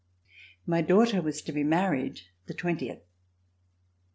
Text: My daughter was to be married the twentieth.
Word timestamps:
My 0.65 0.81
daughter 0.81 1.21
was 1.21 1.43
to 1.43 1.51
be 1.51 1.63
married 1.63 2.21
the 2.47 2.55
twentieth. 2.55 3.03